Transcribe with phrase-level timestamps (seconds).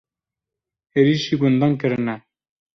[0.99, 2.15] Êrişî gundan kirine.